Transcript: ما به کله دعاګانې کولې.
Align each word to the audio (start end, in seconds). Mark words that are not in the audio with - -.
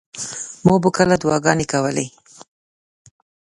ما 0.65 0.75
به 0.81 0.89
کله 0.97 1.15
دعاګانې 1.21 1.65
کولې. 1.71 2.07